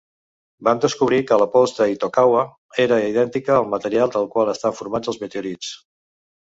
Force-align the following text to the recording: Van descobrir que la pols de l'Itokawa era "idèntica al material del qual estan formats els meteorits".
Van 0.67 0.79
descobrir 0.85 1.19
que 1.31 1.37
la 1.41 1.47
pols 1.57 1.75
de 1.79 1.87
l'Itokawa 1.91 2.47
era 2.87 2.99
"idèntica 3.11 3.57
al 3.61 3.71
material 3.77 4.17
del 4.19 4.29
qual 4.37 4.53
estan 4.59 4.79
formats 4.83 5.15
els 5.15 5.27
meteorits". 5.27 5.75